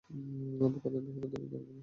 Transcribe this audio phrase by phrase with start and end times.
[0.71, 1.77] বোকাদের ব্যাপারে ধৈর্যধারণ করুন।